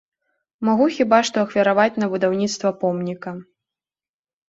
[0.69, 3.39] Магу хіба што ахвяраваць на будаўніцтва помніка.